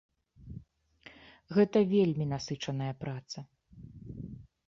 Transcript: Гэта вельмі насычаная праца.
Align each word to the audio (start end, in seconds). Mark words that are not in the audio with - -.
Гэта 1.57 1.77
вельмі 1.93 2.25
насычаная 2.33 2.93
праца. 3.05 3.39